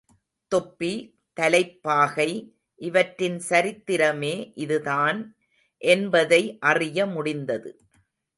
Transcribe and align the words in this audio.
தொப்பி, 0.51 0.93
தலைப்பாகை 1.37 2.29
இவற்றின் 2.81 3.37
சரித்திரமே 3.49 4.51
இதுதான் 4.55 5.19
என்பதை 5.81 6.41
அறியமுடிந்தது. 6.65 7.71